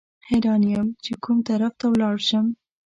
حیران 0.29 0.61
یم 0.71 0.87
چې 1.03 1.11
کوم 1.23 1.37
طرف 1.47 1.73
ته 1.79 1.85
ولاړ 1.93 2.15
شم. 2.27 2.45